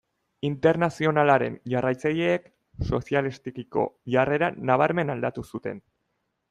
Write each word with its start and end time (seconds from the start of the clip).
Internazionalaren 0.47 1.57
jarraitzaileek 1.73 2.49
sozialistekiko 2.89 3.85
jarrera 4.17 4.53
nabarmen 4.71 5.17
aldatu 5.17 5.47
zuten. 5.55 5.85